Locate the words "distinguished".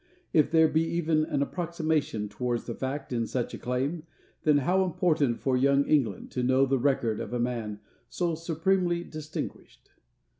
9.03-9.91